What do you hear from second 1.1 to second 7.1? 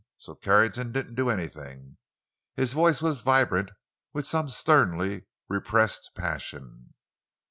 do anything." His voice was vibrant with some sternly repressed passion.